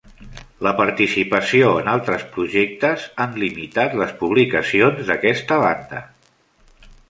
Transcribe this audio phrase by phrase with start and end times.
[0.67, 6.05] La participació en altres projectes han limitat les publicacions d'aquesta banda.